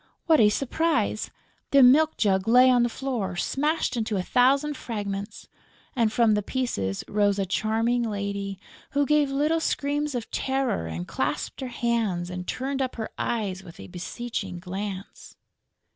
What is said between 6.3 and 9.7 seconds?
the pieces rose a charming lady, who gave little